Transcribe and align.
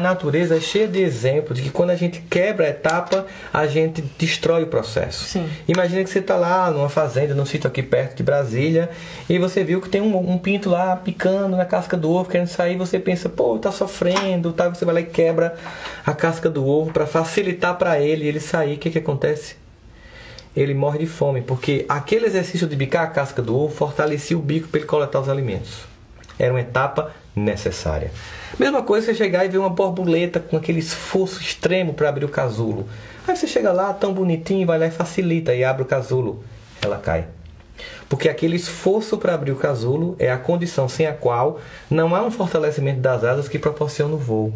A 0.00 0.04
natureza 0.04 0.56
é 0.56 0.60
cheia 0.60 0.86
de 0.86 1.02
exemplos 1.02 1.58
de 1.58 1.64
que 1.64 1.70
quando 1.70 1.90
a 1.90 1.96
gente 1.96 2.20
quebra 2.30 2.66
a 2.66 2.68
etapa, 2.68 3.26
a 3.52 3.66
gente 3.66 4.00
destrói 4.16 4.62
o 4.62 4.68
processo. 4.68 5.24
Sim. 5.24 5.50
Imagina 5.66 6.04
que 6.04 6.08
você 6.08 6.20
está 6.20 6.36
lá 6.36 6.70
numa 6.70 6.88
fazenda, 6.88 7.34
num 7.34 7.44
sítio 7.44 7.66
aqui 7.66 7.82
perto 7.82 8.18
de 8.18 8.22
Brasília, 8.22 8.90
e 9.28 9.40
você 9.40 9.64
viu 9.64 9.80
que 9.80 9.88
tem 9.88 10.00
um, 10.00 10.16
um, 10.16 10.38
pinto 10.38 10.70
lá 10.70 10.94
picando 10.94 11.56
na 11.56 11.64
casca 11.64 11.96
do 11.96 12.12
ovo, 12.12 12.30
querendo 12.30 12.46
sair, 12.46 12.76
você 12.76 13.00
pensa, 13.00 13.28
pô, 13.28 13.58
tá 13.58 13.72
sofrendo, 13.72 14.52
tá? 14.52 14.68
Você 14.68 14.84
vai 14.84 14.94
lá 14.94 15.00
e 15.00 15.04
quebra 15.04 15.56
a 16.06 16.14
casca 16.14 16.48
do 16.48 16.64
ovo 16.64 16.92
para 16.92 17.04
facilitar 17.04 17.76
para 17.76 17.98
ele 17.98 18.24
ele 18.24 18.38
sair. 18.38 18.76
O 18.76 18.78
que, 18.78 18.90
que 18.90 18.98
acontece? 18.98 19.56
Ele 20.54 20.74
morre 20.74 21.00
de 21.00 21.06
fome, 21.06 21.42
porque 21.42 21.84
aquele 21.88 22.26
exercício 22.26 22.68
de 22.68 22.76
bicar 22.76 23.02
a 23.02 23.08
casca 23.08 23.42
do 23.42 23.52
ovo 23.58 23.74
fortalecia 23.74 24.38
o 24.38 24.40
bico 24.40 24.68
para 24.68 24.78
ele 24.78 24.86
coletar 24.86 25.18
os 25.18 25.28
alimentos. 25.28 25.97
Era 26.38 26.52
uma 26.52 26.60
etapa 26.60 27.12
necessária. 27.34 28.10
Mesma 28.58 28.82
coisa 28.82 29.06
você 29.06 29.14
chegar 29.14 29.44
e 29.44 29.48
ver 29.48 29.58
uma 29.58 29.70
borboleta 29.70 30.40
com 30.40 30.56
aquele 30.56 30.80
esforço 30.80 31.40
extremo 31.40 31.94
para 31.94 32.08
abrir 32.08 32.24
o 32.24 32.28
casulo. 32.28 32.88
Aí 33.26 33.36
você 33.36 33.46
chega 33.46 33.72
lá, 33.72 33.92
tão 33.92 34.12
bonitinho, 34.12 34.66
vai 34.66 34.78
lá 34.78 34.86
e 34.86 34.90
facilita 34.90 35.54
e 35.54 35.64
abre 35.64 35.82
o 35.82 35.86
casulo. 35.86 36.42
Ela 36.82 36.98
cai. 36.98 37.26
Porque 38.08 38.28
aquele 38.28 38.56
esforço 38.56 39.18
para 39.18 39.34
abrir 39.34 39.52
o 39.52 39.56
casulo 39.56 40.16
é 40.18 40.30
a 40.30 40.38
condição 40.38 40.88
sem 40.88 41.06
a 41.06 41.12
qual 41.12 41.60
não 41.90 42.14
há 42.14 42.22
um 42.22 42.30
fortalecimento 42.30 43.00
das 43.00 43.22
asas 43.22 43.48
que 43.48 43.58
proporciona 43.58 44.14
o 44.14 44.18
voo. 44.18 44.52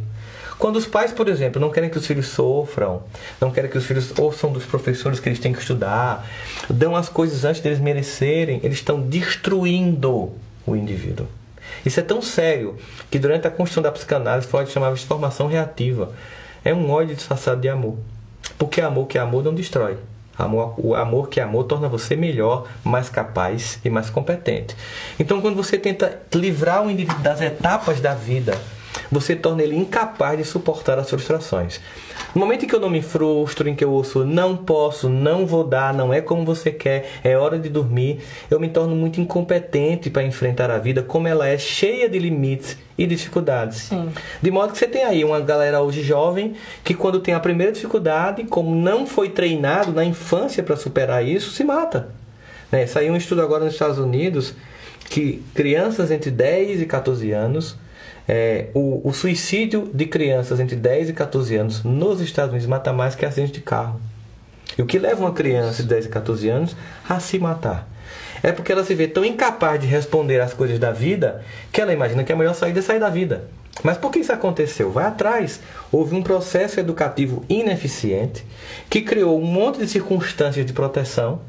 Quando 0.58 0.76
os 0.76 0.86
pais, 0.86 1.12
por 1.12 1.28
exemplo, 1.28 1.60
não 1.60 1.70
querem 1.70 1.90
que 1.90 1.98
os 1.98 2.06
filhos 2.06 2.28
sofram, 2.28 3.02
não 3.40 3.50
querem 3.50 3.70
que 3.70 3.76
os 3.76 3.84
filhos 3.84 4.16
ouçam 4.18 4.52
dos 4.52 4.64
professores 4.64 5.18
que 5.18 5.28
eles 5.28 5.40
têm 5.40 5.52
que 5.52 5.58
estudar, 5.58 6.26
dão 6.70 6.94
as 6.94 7.08
coisas 7.08 7.44
antes 7.44 7.60
deles 7.60 7.80
merecerem, 7.80 8.60
eles 8.62 8.78
estão 8.78 9.00
destruindo 9.00 10.32
o 10.64 10.76
indivíduo. 10.76 11.26
Isso 11.84 12.00
é 12.00 12.02
tão 12.02 12.22
sério 12.22 12.76
que 13.10 13.18
durante 13.18 13.46
a 13.46 13.50
construção 13.50 13.82
da 13.82 13.92
psicanálise 13.92 14.46
Freud 14.46 14.70
chamava 14.70 14.94
de 14.94 15.04
formação 15.04 15.46
reativa. 15.46 16.12
É 16.64 16.72
um 16.72 16.90
ódio 16.90 17.14
disfarçado 17.14 17.60
de 17.60 17.68
amor. 17.68 17.98
Porque 18.58 18.80
amor 18.80 19.06
que 19.06 19.18
é 19.18 19.20
amor 19.20 19.42
não 19.42 19.54
destrói. 19.54 19.96
Amor, 20.38 20.74
o 20.78 20.94
amor 20.94 21.28
que 21.28 21.40
é 21.40 21.42
amor 21.42 21.64
torna 21.64 21.88
você 21.88 22.16
melhor, 22.16 22.66
mais 22.82 23.08
capaz 23.08 23.78
e 23.84 23.90
mais 23.90 24.08
competente. 24.08 24.74
Então, 25.18 25.40
quando 25.40 25.54
você 25.54 25.78
tenta 25.78 26.20
livrar 26.34 26.82
o 26.82 26.90
indivíduo 26.90 27.22
das 27.22 27.40
etapas 27.40 28.00
da 28.00 28.14
vida, 28.14 28.58
você 29.12 29.36
torna 29.36 29.62
ele 29.62 29.76
incapaz 29.76 30.38
de 30.38 30.44
suportar 30.44 30.98
as 30.98 31.10
frustrações. 31.10 31.78
No 32.34 32.40
momento 32.40 32.64
em 32.64 32.68
que 32.68 32.74
eu 32.74 32.80
não 32.80 32.88
me 32.88 33.02
frustro, 33.02 33.68
em 33.68 33.74
que 33.74 33.84
eu 33.84 33.92
ouço 33.92 34.24
não 34.24 34.56
posso, 34.56 35.06
não 35.06 35.44
vou 35.46 35.62
dar, 35.62 35.92
não 35.92 36.14
é 36.14 36.22
como 36.22 36.46
você 36.46 36.72
quer, 36.72 37.10
é 37.22 37.36
hora 37.36 37.58
de 37.58 37.68
dormir, 37.68 38.20
eu 38.50 38.58
me 38.58 38.70
torno 38.70 38.96
muito 38.96 39.20
incompetente 39.20 40.08
para 40.08 40.22
enfrentar 40.22 40.70
a 40.70 40.78
vida 40.78 41.02
como 41.02 41.28
ela 41.28 41.46
é, 41.46 41.58
cheia 41.58 42.08
de 42.08 42.18
limites 42.18 42.78
e 42.96 43.06
dificuldades. 43.06 43.82
Sim. 43.82 44.08
De 44.40 44.50
modo 44.50 44.72
que 44.72 44.78
você 44.78 44.88
tem 44.88 45.04
aí 45.04 45.22
uma 45.24 45.40
galera 45.40 45.82
hoje 45.82 46.02
jovem 46.02 46.54
que 46.82 46.94
quando 46.94 47.20
tem 47.20 47.34
a 47.34 47.40
primeira 47.40 47.70
dificuldade, 47.70 48.44
como 48.44 48.74
não 48.74 49.06
foi 49.06 49.28
treinado 49.28 49.92
na 49.92 50.04
infância 50.04 50.62
para 50.62 50.74
superar 50.74 51.22
isso, 51.22 51.50
se 51.50 51.62
mata. 51.62 52.08
Né? 52.70 52.86
Saiu 52.86 53.12
um 53.12 53.16
estudo 53.16 53.42
agora 53.42 53.64
nos 53.64 53.74
Estados 53.74 53.98
Unidos 53.98 54.54
que 55.10 55.42
crianças 55.54 56.10
entre 56.10 56.30
10 56.30 56.80
e 56.80 56.86
14 56.86 57.30
anos 57.32 57.76
é, 58.28 58.68
o, 58.74 59.08
o, 59.08 59.12
suicídio 59.12 59.90
de 59.92 60.06
crianças 60.06 60.60
entre 60.60 60.76
10 60.76 61.10
e 61.10 61.12
14 61.12 61.56
anos 61.56 61.82
nos 61.82 62.20
Estados 62.20 62.50
Unidos 62.50 62.68
mata 62.68 62.92
mais 62.92 63.14
que 63.14 63.26
acidente 63.26 63.52
de 63.52 63.60
carro. 63.60 64.00
E 64.78 64.82
o 64.82 64.86
que 64.86 64.98
leva 64.98 65.20
uma 65.20 65.32
criança 65.32 65.82
de 65.82 65.88
10 65.88 66.06
e 66.06 66.08
14 66.08 66.48
anos 66.48 66.76
a 67.08 67.20
se 67.20 67.38
matar? 67.38 67.88
É 68.42 68.52
porque 68.52 68.72
ela 68.72 68.84
se 68.84 68.94
vê 68.94 69.06
tão 69.06 69.24
incapaz 69.24 69.80
de 69.80 69.86
responder 69.86 70.40
às 70.40 70.52
coisas 70.54 70.78
da 70.78 70.90
vida 70.90 71.44
que 71.70 71.80
ela 71.80 71.92
imagina 71.92 72.24
que 72.24 72.32
a 72.32 72.36
melhor 72.36 72.54
saída 72.54 72.80
é 72.80 72.82
sair 72.82 72.98
da 72.98 73.10
vida. 73.10 73.44
Mas 73.82 73.96
por 73.96 74.10
que 74.10 74.18
isso 74.18 74.32
aconteceu? 74.32 74.90
Vai 74.90 75.06
atrás. 75.06 75.60
Houve 75.90 76.14
um 76.14 76.22
processo 76.22 76.78
educativo 76.78 77.44
ineficiente 77.48 78.44
que 78.90 79.02
criou 79.02 79.40
um 79.40 79.44
monte 79.44 79.78
de 79.78 79.88
circunstâncias 79.88 80.66
de 80.66 80.72
proteção 80.72 81.40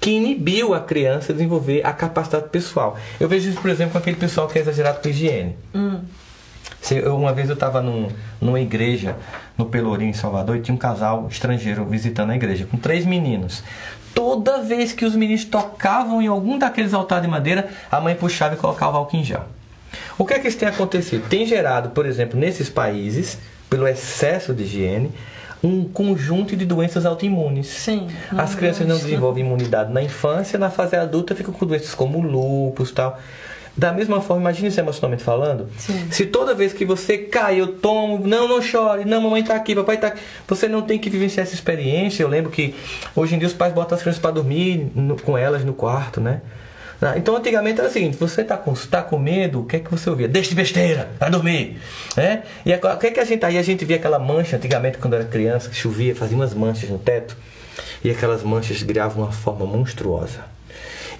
que 0.00 0.10
inibiu 0.10 0.74
a 0.74 0.80
criança 0.80 1.32
a 1.32 1.34
desenvolver 1.34 1.84
a 1.84 1.92
capacidade 1.92 2.48
pessoal. 2.48 2.96
Eu 3.18 3.28
vejo 3.28 3.48
isso, 3.48 3.60
por 3.60 3.70
exemplo, 3.70 3.92
com 3.92 3.98
aquele 3.98 4.16
pessoal 4.16 4.48
que 4.48 4.58
é 4.58 4.62
exagerado 4.62 5.00
com 5.00 5.08
higiene. 5.08 5.56
Hum. 5.74 6.00
Uma 7.14 7.32
vez 7.32 7.48
eu 7.48 7.54
estava 7.54 7.82
num, 7.82 8.08
numa 8.40 8.60
igreja 8.60 9.16
no 9.56 9.66
Pelourinho, 9.66 10.10
em 10.10 10.14
Salvador, 10.14 10.56
e 10.56 10.60
tinha 10.60 10.74
um 10.74 10.78
casal 10.78 11.28
estrangeiro 11.30 11.84
visitando 11.84 12.30
a 12.30 12.36
igreja, 12.36 12.66
com 12.68 12.78
três 12.78 13.04
meninos. 13.04 13.62
Toda 14.14 14.62
vez 14.62 14.92
que 14.92 15.04
os 15.04 15.14
meninos 15.14 15.44
tocavam 15.44 16.20
em 16.20 16.26
algum 16.26 16.58
daqueles 16.58 16.94
altares 16.94 17.24
de 17.24 17.30
madeira, 17.30 17.68
a 17.90 18.00
mãe 18.00 18.14
puxava 18.14 18.54
e 18.54 18.56
colocava 18.56 18.96
álcool 18.96 19.16
em 19.16 19.24
gel. 19.24 19.44
O 20.18 20.24
que 20.24 20.34
é 20.34 20.38
que 20.38 20.48
isso 20.48 20.58
tem 20.58 20.68
acontecido? 20.68 21.28
Tem 21.28 21.46
gerado, 21.46 21.90
por 21.90 22.06
exemplo, 22.06 22.38
nesses 22.38 22.68
países, 22.68 23.38
pelo 23.68 23.86
excesso 23.86 24.54
de 24.54 24.64
higiene, 24.64 25.12
um 25.62 25.84
conjunto 25.84 26.56
de 26.56 26.64
doenças 26.64 27.04
autoimunes. 27.04 27.66
Sim. 27.66 28.08
As 28.36 28.54
crianças 28.54 28.86
não 28.86 28.96
desenvolvem 28.96 29.44
imunidade 29.44 29.92
na 29.92 30.02
infância, 30.02 30.58
na 30.58 30.70
fase 30.70 30.96
adulta 30.96 31.34
ficam 31.34 31.52
com 31.52 31.66
doenças 31.66 31.94
como 31.94 32.20
lúpus 32.20 32.90
tal. 32.90 33.18
Da 33.76 33.92
mesma 33.92 34.20
forma, 34.20 34.42
imagine 34.42 34.68
isso 34.68 34.80
emocionalmente 34.80 35.22
falando. 35.22 35.68
Sim. 35.78 36.08
Se 36.10 36.26
toda 36.26 36.54
vez 36.54 36.72
que 36.72 36.84
você 36.84 37.16
cai, 37.18 37.60
eu 37.60 37.68
tomo, 37.74 38.26
não, 38.26 38.48
não 38.48 38.60
chore, 38.60 39.04
não, 39.04 39.20
mamãe 39.20 39.42
tá 39.44 39.54
aqui, 39.54 39.74
papai 39.74 39.96
tá 39.96 40.08
aqui. 40.08 40.20
Você 40.48 40.68
não 40.68 40.82
tem 40.82 40.98
que 40.98 41.08
vivenciar 41.08 41.46
essa 41.46 41.54
experiência. 41.54 42.22
Eu 42.22 42.28
lembro 42.28 42.50
que 42.50 42.74
hoje 43.14 43.36
em 43.36 43.38
dia 43.38 43.46
os 43.46 43.54
pais 43.54 43.72
botam 43.72 43.96
as 43.96 44.02
crianças 44.02 44.20
para 44.20 44.32
dormir 44.32 44.90
no, 44.94 45.16
com 45.16 45.38
elas 45.38 45.64
no 45.64 45.72
quarto, 45.72 46.20
né? 46.20 46.40
Ah, 47.02 47.14
então 47.16 47.34
antigamente 47.34 47.80
era 47.80 47.88
o 47.88 47.92
seguinte, 47.92 48.16
você 48.18 48.42
está 48.42 48.56
com, 48.58 48.74
tá 48.74 49.02
com 49.02 49.18
medo, 49.18 49.60
o 49.60 49.64
que 49.64 49.76
é 49.76 49.80
que 49.80 49.90
você 49.90 50.10
ouvia? 50.10 50.28
Deixa 50.28 50.50
de 50.50 50.54
besteira, 50.54 51.08
vai 51.18 51.30
dormir. 51.30 51.78
É? 52.16 52.42
E 52.64 52.74
o 52.74 52.98
que 52.98 53.06
é 53.06 53.10
que 53.10 53.20
a 53.20 53.24
gente 53.24 53.44
aí 53.44 53.56
a 53.56 53.62
gente 53.62 53.84
via 53.86 53.96
aquela 53.96 54.18
mancha 54.18 54.56
antigamente 54.56 54.98
quando 54.98 55.14
era 55.14 55.24
criança, 55.24 55.70
que 55.70 55.76
chovia, 55.76 56.14
fazia 56.14 56.36
umas 56.36 56.52
manchas 56.52 56.90
no 56.90 56.98
teto, 56.98 57.36
e 58.04 58.10
aquelas 58.10 58.42
manchas 58.42 58.82
criavam 58.82 59.24
uma 59.24 59.32
forma 59.32 59.64
monstruosa. 59.66 60.50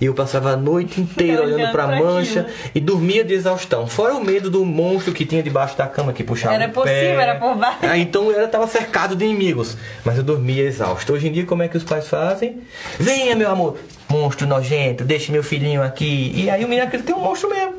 E 0.00 0.06
eu 0.06 0.14
passava 0.14 0.52
a 0.52 0.56
noite 0.56 0.98
inteira 0.98 1.42
olhando 1.44 1.70
para 1.72 1.84
a 1.84 1.86
mancha 2.00 2.40
aquilo. 2.40 2.56
e 2.74 2.80
dormia 2.80 3.22
de 3.22 3.34
exaustão. 3.34 3.86
Fora 3.86 4.14
o 4.14 4.24
medo 4.24 4.48
do 4.48 4.64
monstro 4.64 5.12
que 5.12 5.26
tinha 5.26 5.42
debaixo 5.42 5.76
da 5.76 5.86
cama 5.86 6.10
que 6.14 6.24
puxava 6.24 6.54
Era 6.54 6.68
o 6.68 6.72
possível, 6.72 6.94
pé. 7.16 7.22
era 7.22 7.34
por 7.34 7.54
baixo. 7.54 7.78
Ah, 7.82 7.98
então 7.98 8.30
eu 8.32 8.46
estava 8.46 8.66
cercado 8.66 9.14
de 9.14 9.26
inimigos, 9.26 9.76
mas 10.02 10.16
eu 10.16 10.22
dormia 10.22 10.62
exausto. 10.62 11.12
Hoje 11.12 11.28
em 11.28 11.32
dia, 11.32 11.44
como 11.44 11.62
é 11.62 11.68
que 11.68 11.76
os 11.76 11.84
pais 11.84 12.08
fazem? 12.08 12.62
Venha, 12.98 13.36
meu 13.36 13.50
amor, 13.50 13.76
monstro 14.08 14.46
nojento, 14.46 15.04
deixe 15.04 15.30
meu 15.30 15.42
filhinho 15.42 15.82
aqui. 15.82 16.32
E 16.34 16.48
aí 16.48 16.64
o 16.64 16.68
menino 16.68 16.86
acredita 16.86 17.12
que 17.12 17.18
tem 17.18 17.22
um 17.22 17.28
monstro 17.28 17.50
mesmo. 17.50 17.74